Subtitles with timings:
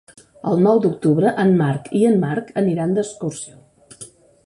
[0.51, 4.05] El nou d'octubre en Marc i en Marc aniran d'excursió.